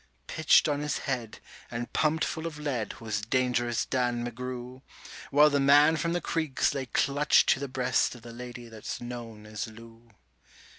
[0.25, 1.37] Pitched on his head,
[1.69, 4.81] and pumped full of lead, was Dangerous Dan McGrew,
[5.29, 8.99] While the man from the creeks lay clutched to the breast of the lady that's
[8.99, 10.09] known as Lou.